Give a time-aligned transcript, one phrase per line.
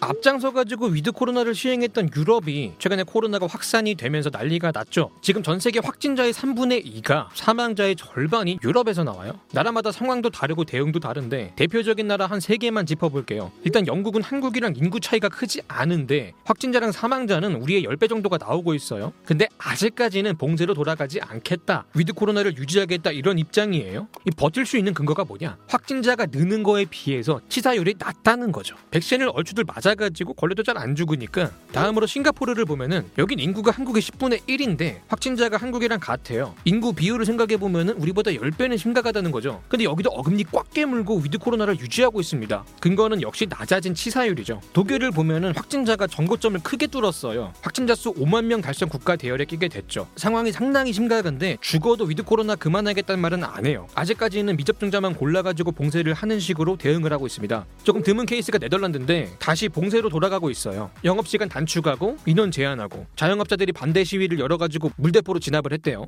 [0.00, 5.10] 앞장서 가지고 위드 코로나를 시행했던 유럽이 최근에 코로나가 확산이 되면서 난리가 났죠.
[5.20, 9.38] 지금 전 세계 확진자의 3분의 2가 사망자의 절반이 유럽에서 나와요.
[9.52, 13.52] 나라마다 상황도 다르고 대응도 다른데 대표적인 나라 한 3개만 짚어볼게요.
[13.64, 19.12] 일단 영국은 한국이랑 인구 차이가 크지 않은데 확진자랑 사망자는 우리의 10배 정도가 나오고 있어요.
[19.26, 21.84] 근데 아직까지는 봉쇄로 돌아가지 않겠다.
[21.94, 24.08] 위드 코로나를 유지하겠다 이런 입장이에요.
[24.26, 25.58] 이 버틸 수 있는 근거가 뭐냐?
[25.68, 28.76] 확진자가 느는 거에 비해서 치사율이 낮다는 거죠.
[28.90, 34.40] 백신을 얼추들 맞아 가지고 걸려도 잘 안 죽으니까 다음으로 싱가포르를 보면은 여긴 인구가 한국의 10분의
[34.48, 36.54] 1인데 확진자가 한국이랑 같아요.
[36.64, 39.62] 인구 비율을 생각해 보면은 우리보다 10배는 심각하다는 거죠.
[39.68, 42.64] 근데 여기도 어금니 꽉 깨물고 위드 코로나를 유지하고 있습니다.
[42.80, 44.62] 근거는 역시 낮아진 치사율이죠.
[44.72, 47.52] 독일을 보면은 확진자가 전고점을 크게 뚫었어요.
[47.60, 50.08] 확진자 수 5만 명 달성 국가 대열에 끼게 됐죠.
[50.16, 53.86] 상황이 상당히 심각한데 죽어도 위드 코로나 그만하겠다는 말은 안 해요.
[53.94, 57.66] 아직까지는 미접종자만 골라가지고 봉쇄를 하는 식으로 대응을 하고 있습니다.
[57.82, 60.90] 조금 드문 케이스가 네덜란드인데 다시 봉쇄로 돌아가고 있어요.
[61.04, 66.06] 영업시간 단축하고 인원 제한하고 자영업자들이 반대 시위를 열어가지고 물대포로 진압을 했대요.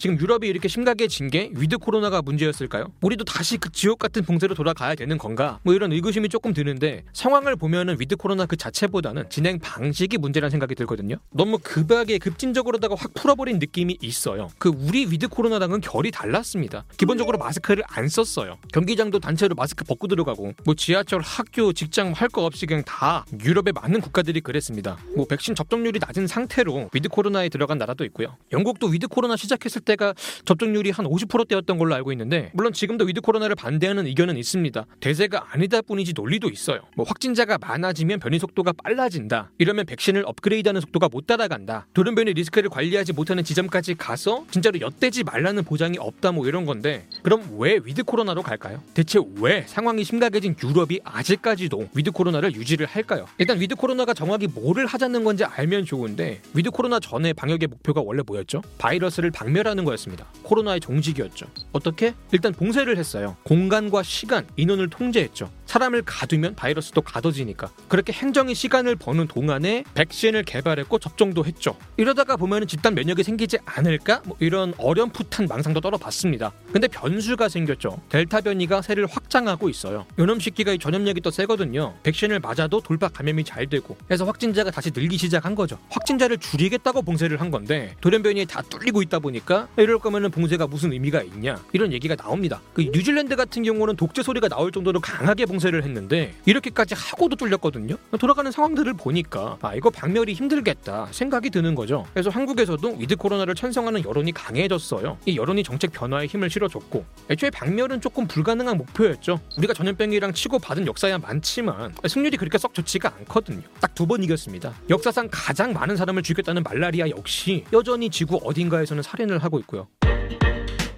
[0.00, 2.86] 지금 유럽이 이렇게 심각해진 게 위드 코로나가 문제였을까요?
[3.02, 5.60] 우리도 다시 그 지옥 같은 봉쇄로 돌아가야 되는 건가?
[5.62, 10.74] 뭐 이런 의구심이 조금 드는데 상황을 보면은 위드 코로나 그 자체보다는 진행 방식이 문제라는 생각이
[10.74, 11.16] 들거든요.
[11.30, 14.48] 너무 급하게 급진적으로다가 확 풀어버린 느낌이 있어요.
[14.58, 16.84] 그 우리 위드 코로나랑은 결이 달랐습니다.
[16.96, 18.56] 기본적으로 마스크를 안 썼어요.
[18.72, 23.72] 경기장도 단체로 마스크 벗고 들어가고 뭐 지하철, 학교, 직장 할 거 없이 그냥 다 유럽의
[23.74, 24.96] 많은 국가들이 그랬습니다.
[25.16, 28.36] 뭐 백신 접종률이 낮은 상태로 위드 코로나에 들어간 나라도 있고요.
[28.52, 33.20] 영국도 위드 코로나 시작했을 때 때가 접종률이 한 50%대였던 걸로 알고 있는데 물론 지금도 위드
[33.20, 34.86] 코로나를 반대하는 의견은 있습니다.
[35.00, 36.80] 대세가 아니다 뿐이지 논리도 있어요.
[36.96, 39.50] 뭐 확진자가 많아지면 변이 속도가 빨라진다.
[39.58, 41.86] 이러면 백신을 업그레이드하는 속도가 못 따라간다.
[41.94, 47.42] 돌연변이 리스크를 관리하지 못하는 지점까지 가서 진짜로 엿되지 말라는 보장이 없다 뭐 이런 건데 그럼
[47.58, 48.82] 왜 위드 코로나로 갈까요?
[48.94, 53.26] 대체 왜 상황이 심각해진 유럽이 아직까지도 위드 코로나를 유지를 할까요?
[53.38, 58.22] 일단 위드 코로나가 정확히 뭐를 하자는 건지 알면 좋은데 위드 코로나 전에 방역의 목표가 원래
[58.24, 58.62] 뭐였죠?
[58.78, 60.26] 바이러스를 박멸하는 하는 거였습니다.
[60.42, 61.46] 코로나의 종식이었죠.
[61.72, 62.14] 어떻게?
[62.32, 63.36] 일단 봉쇄를 했어요.
[63.42, 65.50] 공간과 시간, 인원을 통제했죠.
[65.70, 67.70] 사람을 가두면 바이러스도 가둬지니까.
[67.86, 71.76] 그렇게 행정이 시간을 버는 동안에 백신을 개발했고 접종도 했죠.
[71.96, 74.20] 이러다가 보면 집단 면역이 생기지 않을까?
[74.26, 76.52] 뭐 이런 어렴풋한 망상도 떨어봤습니다.
[76.72, 78.02] 근데 변수가 생겼죠.
[78.08, 80.06] 델타 변이가 세를 확장하고 있어요.
[80.18, 81.94] 요놈 시기가 전염력이 더 세거든요.
[82.02, 85.78] 백신을 맞아도 돌파 감염이 잘 되고 해서 확진자가 다시 늘기 시작한 거죠.
[85.90, 91.22] 확진자를 줄이겠다고 봉쇄를 한 건데 돌연변이에 다 뚫리고 있다 보니까 이럴 거면은 봉쇄가 무슨 의미가
[91.22, 92.60] 있냐 이런 얘기가 나옵니다.
[92.72, 97.96] 그 뉴질랜드 같은 경우는 독재 소리가 나올 정도로 강하게 봉쇄 를 했는데 이렇게까지 하고도 뚫렸거든요.
[98.18, 102.06] 돌아가는 상황들을 보니까 아 이거 박멸이 힘들겠다 생각이 드는 거죠.
[102.14, 105.18] 그래서 한국에서도 위드 코로나를 찬성하는 여론이 강해졌어요.
[105.26, 109.38] 이 여론이 정책 변화에 힘을 실어줬고 애초에 박멸은 조금 불가능한 목표였죠.
[109.58, 113.62] 우리가 전염병이랑 치고 받은 역사야 많지만 승률이 그렇게 썩 좋지가 않거든요.
[113.80, 114.72] 딱 두 번 이겼습니다.
[114.88, 119.88] 역사상 가장 많은 사람을 죽였다는 말라리아 역시 여전히 지구 어딘가에서는 살인을 하고 있고요.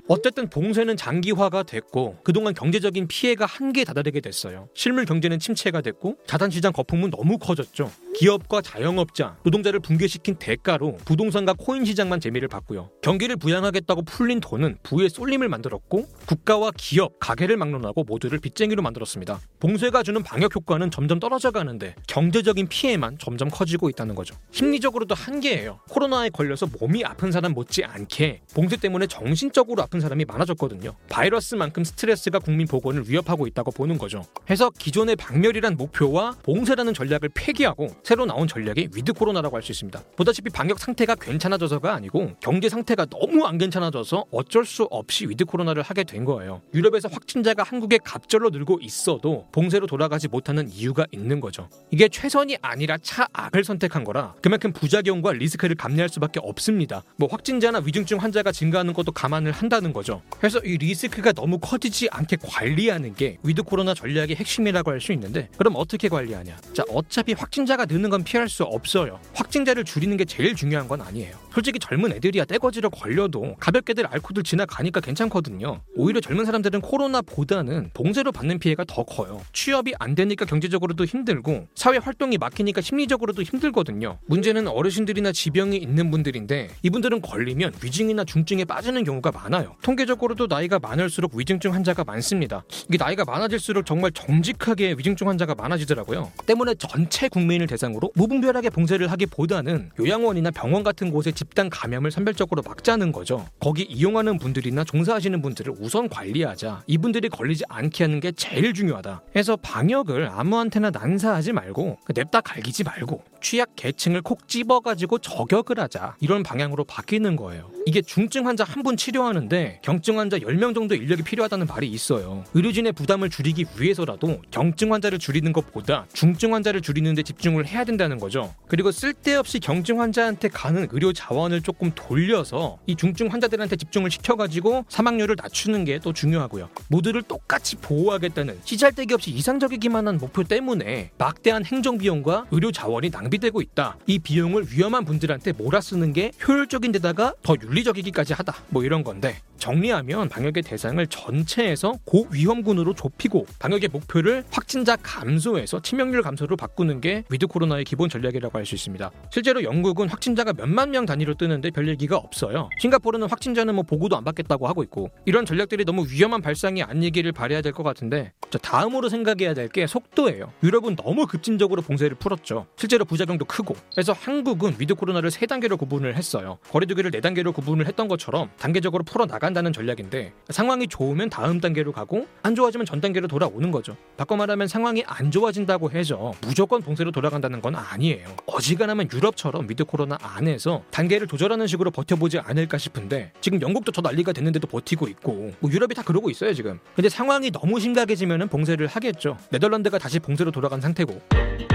[0.09, 4.69] 어쨌든 봉쇄는 장기화가 됐고 그동안 경제적인 피해가 한계에 다다르게 됐어요.
[4.75, 7.91] 실물 경제는 침체가 됐고 자산 시장 거품은 너무 커졌죠.
[8.17, 12.91] 기업과 자영업자, 노동자를 붕괴시킨 대가로 부동산과 코인 시장만 재미를 봤고요.
[13.01, 19.41] 경기를 부양하겠다고 풀린 돈은 부의 쏠림을 만들었고 국가와 기업, 가계를 막론하고 모두를 빚쟁이로 만들었습니다.
[19.61, 24.35] 봉쇄가 주는 방역 효과는 점점 떨어져 가는데 경제적인 피해만 점점 커지고 있다는 거죠.
[24.51, 25.81] 심리적으로도 한계예요.
[25.89, 30.95] 코로나에 걸려서 몸이 아픈 사람 못지 않게 봉쇄 때문에 정신적으로 아픈 사람이 많아졌거든요.
[31.11, 34.25] 바이러스만큼 스트레스가 국민 보건을 위협하고 있다고 보는 거죠.
[34.49, 40.03] 해서 기존의 박멸이란 목표와 봉쇄라는 전략을 폐기하고 새로 나온 전략이 위드 코로나라고 할 수 있습니다.
[40.17, 45.85] 보다시피 방역 상태가 괜찮아져서가 아니고 경제 상태가 너무 안 괜찮아져서 어쩔 수 없이 위드 코로나를
[45.85, 46.63] 하게 된 거예요.
[46.75, 51.69] 유럽에서 확진자가 한국의 갑절로 늘고 있어도 봉쇄로 돌아가지 못하는 이유가 있는 거죠.
[51.93, 57.05] 이게 최선이 아니라 차악을 선택한 거라 그만큼 부작용과 리스크를 감내할 수밖에 없습니다.
[57.17, 60.23] 뭐 확진자나 위중증 환자가 증가하는 것도 감안을 한다 는 거죠.
[60.39, 65.49] 그래서 이 리스크가 너무 커지지 않게 관리하는 게 위드 코로나 전략의 핵심이라고 할 수 있는데
[65.57, 66.57] 그럼 어떻게 관리하냐?
[66.73, 69.19] 자, 어차피 확진자가 느는 건 피할 수 없어요.
[69.35, 71.37] 확진자를 줄이는 게 제일 중요한 건 아니에요.
[71.53, 75.81] 솔직히 젊은 애들이야 떼거지로 걸려도 가볍게들 앓고들 지나가니까 괜찮거든요.
[75.95, 79.41] 오히려 젊은 사람들은 코로나보다는 봉쇄로 받는 피해가 더 커요.
[79.53, 84.19] 취업이 안 되니까 경제적으로도 힘들고 사회 활동이 막히니까 심리적으로도 힘들거든요.
[84.27, 89.77] 문제는 어르신들이나 지병이 있는 분들인데 이분들은 걸리면 위중이나 중증에 빠지는 경우가 많아요.
[89.83, 92.65] 통계적으로도 나이가 많을수록 위중증 환자가 많습니다.
[92.89, 96.33] 이게 나이가 많아질수록 정말 정직하게 위중증 환자가 많아지더라고요.
[96.47, 102.63] 때문에 전체 국민을 대상 대상으로 무분별하게 봉쇄를 하기보다는 요양원이나 병원 같은 곳에 집단 감염을 선별적으로
[102.65, 103.45] 막자는 거죠.
[103.59, 106.85] 거기 이용하는 분들이나 종사하시는 분들을 우선 관리하자.
[106.87, 109.23] 이분들이 걸리지 않게 하는 게 제일 중요하다.
[109.35, 116.15] 해서 방역을 아무한테나 난사하지 말고 냅다 갈기지 말고 취약 계층을 콕 집어가지고 저격을 하자.
[116.21, 117.73] 이런 방향으로 바뀌는 거예요.
[117.87, 122.43] 이게 중증 환자 한 분 치료하는데 경증 환자 10명 정도 인력이 필요하다는 말이 있어요.
[122.53, 128.19] 의료진의 부담을 줄이기 위해서라도 경증 환자를 줄이는 것보다 중증 환자를 줄이는 데 집중을 해야 된다는
[128.19, 128.53] 거죠.
[128.67, 135.37] 그리고 쓸데없이 경증 환자한테 가는 의료 자원을 조금 돌려서 이 중증 환자들한테 집중을 시켜가지고 사망률을
[135.41, 136.69] 낮추는 게 또 중요하고요.
[136.89, 143.61] 모두를 똑같이 보호하겠다는 씨잘데기 없이 이상적이기만 한 목표 때문에 막대한 행정 비용과 의료 자원이 낭비되고
[143.61, 143.99] 있다.
[144.07, 148.55] 이 비용을 위험한 분들한테 몰아쓰는 게 효율적인 데다가 더 윤리적이기까지 하다.
[148.71, 156.57] 뭐 이런 건데 정리하면 방역의 대상을 전체에서 고위험군으로 좁히고 방역의 목표를 확진자 감소에서 치명률 감소로
[156.57, 159.11] 바꾸는 게 위드 코로나의 기본 전략이라고 할 수 있습니다.
[159.31, 162.69] 실제로 영국은 확진자가 몇만 명 단위로 뜨는데 별 얘기가 없어요.
[162.81, 167.61] 싱가포르는 확진자는 뭐 보고도 안 받겠다고 하고 있고 이런 전략들이 너무 위험한 발상이 아니기를 바래야
[167.61, 170.53] 될 것 같은데 자, 다음으로 생각해야 될 게 속도예요.
[170.63, 172.67] 유럽은 너무 급진적으로 봉쇄를 풀었죠.
[172.77, 176.59] 실제로 부작용도 크고 그래서 한국은 위드 코로나를 세 단계로 구분을 했어요.
[176.71, 181.93] 거리두기를 네 단계로 구분을 했던 것처럼 단계적으로 풀어 나간 다는 전략인데 상황이 좋으면 다음 단계로
[181.93, 183.97] 가고 안 좋아지면 전 단계로 돌아오는 거죠.
[184.17, 188.29] 바꿔 말하면 상황이 안 좋아진다고 해서 무조건 봉쇄로 돌아간다는 건 아니에요.
[188.47, 194.33] 어지간하면 유럽처럼 위드 코로나 안에서 단계를 조절하는 식으로 버텨보지 않을까 싶은데 지금 영국도 저 난리가
[194.33, 196.79] 됐는데도 버티고 있고 뭐 유럽이 다 그러고 있어요 지금.
[196.95, 199.37] 근데 상황이 너무 심각해지면 봉쇄를 하겠죠.
[199.51, 201.72] 네덜란드가 다시 봉쇄로 돌아간 상태고.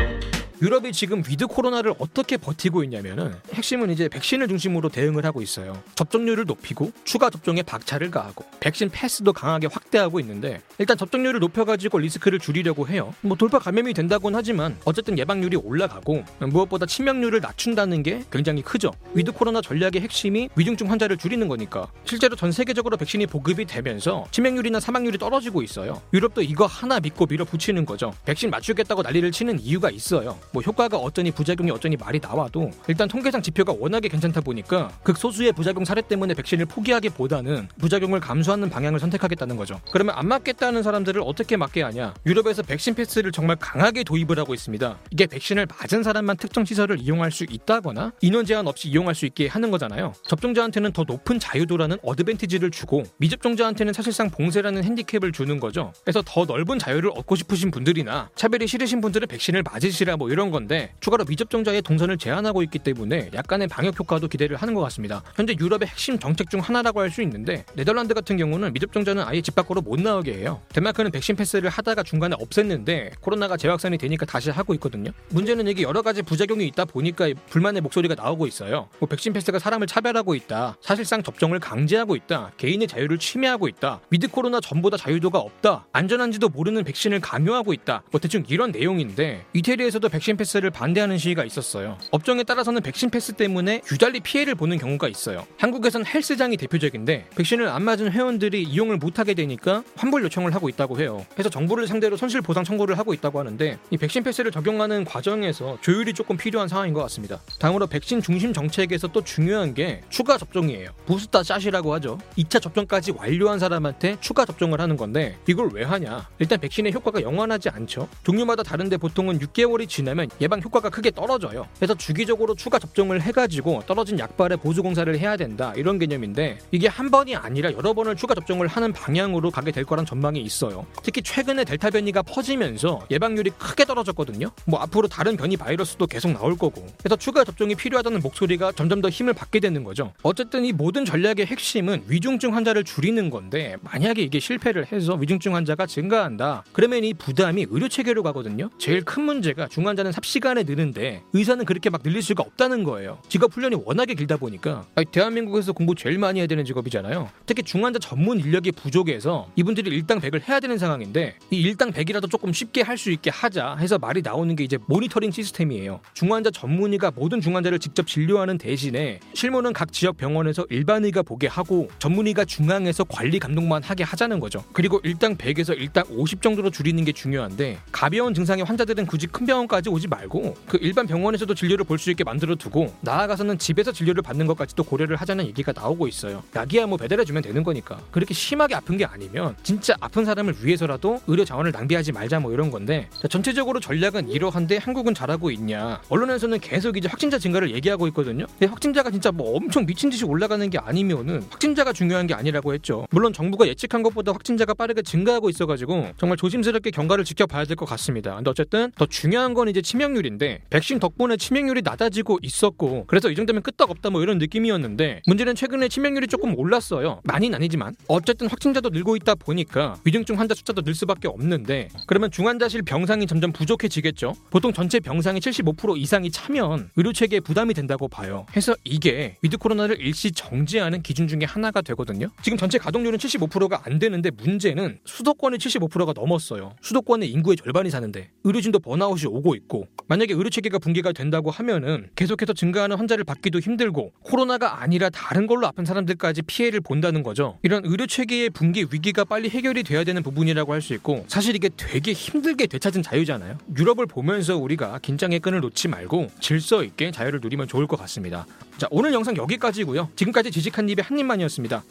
[0.62, 5.82] 유럽이 지금 위드 코로나를 어떻게 버티고 있냐면은 핵심은 이제 백신을 중심으로 대응을 하고 있어요.
[5.96, 12.40] 접종률을 높이고 추가 접종에 박차를 가하고 백신 패스도 강하게 확대하고 있는데 일단 접종률을 높여가지고 리스크를
[12.40, 13.14] 줄이려고 해요.
[13.22, 18.92] 뭐 돌파 감염이 된다곤 하지만 어쨌든 예방률이 올라가고 무엇보다 치명률을 낮춘다는 게 굉장히 크죠.
[19.14, 24.80] 위드 코로나 전략의 핵심이 위중증 환자를 줄이는 거니까 실제로 전 세계적으로 백신이 보급이 되면서 치명률이나
[24.80, 26.02] 사망률이 떨어지고 있어요.
[26.14, 28.14] 유럽도 이거 하나 믿고 밀어붙이는 거죠.
[28.26, 30.40] 백신 맞추겠다고 난리를 치는 이유가 있어요.
[30.52, 35.86] 뭐 효과가 어쩌니 부작용이 어쩌니 말이 나와도 일단 통계상 지표가 워낙에 괜찮다 보니까 극소수의 부작용
[35.86, 39.80] 사례 때문에 백신을 포기하기보다는 부작용을 감수하는 방향을 선택하겠다는 거죠.
[39.92, 42.14] 그러면 안 맞겠다는 사람들을 어떻게 맞게 하냐?
[42.26, 44.98] 유럽에서 백신 패스를 정말 강하게 도입을 하고 있습니다.
[45.12, 49.48] 이게 백신을 맞은 사람만 특정 시설을 이용할 수 있다거나 인원 제한 없이 이용할 수 있게
[49.48, 50.14] 하는 거잖아요.
[50.28, 55.94] 접종자한테는 더 높은 자유도라는 어드밴티지를 주고 미접종자한테는 사실상 봉쇄라는 핸디캡을 주는 거죠.
[56.04, 60.94] 그래서 더 넓은 자유를 얻고 싶으신 분들이나 차별이 싫으신 분들은 백신을 맞으시라 뭐 이런 건데
[61.02, 65.24] 추가로 미접종자의 동선을 제한하고 있기 때문에 약간의 방역 효과도 기대를 하는 것 같습니다.
[65.36, 69.56] 현재 유럽의 핵심 정책 중 하나라고 할 수 있는데 네덜란드 같은 경우는 미접종자는 아예 집
[69.56, 70.62] 밖으로 못 나오게 해요.
[70.74, 75.12] 덴마크는 백신 패스를 하다가 중간에 없앴는데 코로나가 재확산이 되니까 다시 하고 있거든요.
[75.30, 78.90] 문제는 이게 여러 가지 부작용이 있다 보니까 불만의 목소리가 나오고 있어요.
[79.00, 80.76] 뭐 백신 패스가 사람을 차별하고 있다.
[80.82, 82.52] 사실상 접종을 강제하고 있다.
[82.58, 84.02] 개인의 자유를 침해하고 있다.
[84.10, 85.88] 위드 코로나 전보다 자유도가 없다.
[85.94, 88.04] 안전한지도 모르는 백신을 강요하고 있다.
[88.12, 91.98] 뭐 대충 이런 내용인데 이태리에서도 백신 패스를 반대하는 시위가 있었어요.
[92.12, 95.48] 업종에 따라서는 백신 패스 때문에 유달리 피해를 보는 경우가 있어요.
[95.58, 101.26] 한국에선 헬스장이 대표적인데 백신을 안 맞은 회원들이 이용을 못하게 되니까 환불 요청을 하고 있다고 해요.
[101.34, 106.14] 그래서 정부를 상대로 손실 보상 청구를 하고 있다고 하는데 이 백신 패스를 적용하는 과정에서 조율이
[106.14, 107.40] 조금 필요한 상황인 것 같습니다.
[107.60, 110.90] 다음으로 백신 중심 정책에서 또 중요한 게 추가 접종이에요.
[111.06, 112.18] 부스터 샷이라고 하죠.
[112.38, 116.28] 2차 접종까지 완료한 사람한테 추가 접종을 하는 건데 이걸 왜 하냐?
[116.40, 118.10] 일단 백신의 효과가 영원하지 않죠.
[118.24, 121.68] 종류마다 다른데 보통은 6개월이 지나면 예방 효과가 크게 떨어져요.
[121.78, 127.12] 그래서 주기적으로 추가 접종을 해가지고 떨어진 약발에 보수 공사를 해야 된다 이런 개념인데 이게 한
[127.12, 130.86] 번이 아니라 여러 번을 추가 접종을 하는 방향으로 가게 될 거란 전망이 있어요.
[131.04, 134.50] 특히 최근에 델타 변이가 퍼지면서 예방률이 크게 떨어졌거든요.
[134.66, 136.86] 뭐 앞으로 다른 변이 바이러스도 계속 나올 거고.
[136.98, 140.14] 그래서 추가 접종이 필요하다는 목소리가 점점 더 힘을 받게 되는 거죠.
[140.24, 145.86] 어쨌든 이 모든 전략의 핵심은 위중증 환자를 줄이는 건데 만약에 이게 실패를 해서 위중증 환자가
[145.86, 146.64] 증가한다.
[146.72, 148.70] 그러면 이 부담이 의료 체계로 가거든요.
[148.78, 153.20] 제일 큰 문제가 중환자는 삽시간에 느는데 의사는 그렇게 막 늘릴 수가 없다는 거예요.
[153.30, 157.30] 직업 훈련이 워낙에 길다 보니까 아니, 대한민국에서 공부 제일 많이 해야 되는 직업이잖아요.
[157.46, 162.52] 특히 중환자 전문 인력이 부족해서 이분들이 일당 100을 해야 되는 상황인데 이 일당 100이라도 조금
[162.52, 166.00] 쉽게 할 수 있게 하자 해서 말이 나오는 게 이제 모니터링 시스템이에요.
[166.16, 172.44] 중환자 전문의가 모든 중환자를 직접 진료하는 대신에 실무는 각 지역 병원에서 일반의가 보게 하고 전문의가
[172.44, 174.64] 중앙에서 관리 감독만 하게 하자는 거죠.
[174.74, 179.90] 그리고 일당 100에서 일당 50 정도로 줄이는 게 중요한데 가벼운 증상의 환자들은 굳이 큰 병원까지
[179.98, 184.46] 오지 말고 그 일반 병원에서도 진료를 볼 수 있게 만들어 두고 나아가서는 집에서 진료를 받는
[184.46, 186.44] 것까지도 고려를 하자는 얘기가 나오고 있어요.
[186.56, 191.20] 약이야 뭐 배달해 주면 되는 거니까 그렇게 심하게 아픈 게 아니면 진짜 아픈 사람을 위해서라도
[191.26, 196.00] 의료 자원을 낭비하지 말자 뭐 이런 건데 자, 전체적으로 전략은 이러한데 한국은 잘하고 있냐?
[196.10, 198.46] 언론에서는 계속 이제 확진자 증가를 얘기하고 있거든요.
[198.60, 203.08] 근데 확진자가 진짜 뭐 엄청 미친 듯이 올라가는 게 아니면은 확진자가 중요한 게 아니라고 했죠.
[203.10, 208.36] 물론 정부가 예측한 것보다 확진자가 빠르게 증가하고 있어가지고 정말 조심스럽게 경과를 지켜봐야 될 것 같습니다.
[208.36, 213.64] 근데 어쨌든 더 중요한 건 이제 치명률인데 백신 덕분에 치명률이 낮아지고 있었고 그래서 이 정도면
[213.64, 217.22] 끄떡없다 뭐 이런 느낌이었는데 문제는 최근에 치명률이 조금 올랐어요.
[217.24, 222.82] 많이는 아니지만 어쨌든 확진자도 늘고 있다 보니까 위중증 환자 숫자도 늘 수밖에 없는데 그러면 중환자실
[222.84, 224.34] 병상이 점점 부족해지겠죠.
[224.50, 228.46] 보통 전체 병상이 75% 이상이 차면 의료 체계에 부담이 된다고 봐요.
[228.56, 232.28] 해서 이게 위드 코로나를 일시 정지하는 기준 중에 하나가 되거든요.
[232.42, 236.76] 지금 전체 가동률은 75%가 안 되는데 문제는 수도권이 75%가 넘었어요.
[236.82, 242.54] 수도권의 인구의 절반이 사는데 의료진도 번아웃이 오고 있고 만약에 의료 체계가 붕괴가 된다고 하면은 계속해서
[242.54, 247.60] 증가하는 환자를 받기도 힘들고 코로나가 아니라 다른 걸로 아픈 사람들까지 피해를 본다는 거죠.
[247.62, 251.70] 이런 의료 체계의 붕괴 위기가 빨리 해결이 돼야 되는 부분이라고 할 수 있고 사실 이게
[251.76, 253.58] 되게 힘들게 되찾은 자유잖아요.
[253.78, 258.46] 유럽을 보면서 우리가 긴장의 끈을 놓지 말고 질서 있게 자유를 누리면 좋을 것 같습니다.
[258.78, 260.10] 자 오늘 영상 여기까지고요.
[260.16, 261.84] 지금까지 지식한 입의 한 입만이었습니다.